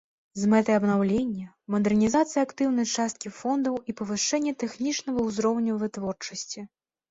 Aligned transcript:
З 0.43 0.47
мэтай 0.51 0.77
абнаўлення, 0.79 1.45
мадэрнізацыі 1.75 2.39
актыўнай 2.47 2.89
часткі 2.97 3.33
фондаў 3.41 3.77
і 3.89 3.97
павышэння 4.01 4.57
тэхнічнага 4.67 5.29
ўзроўню 5.29 5.81
вытворчасці. 5.85 6.69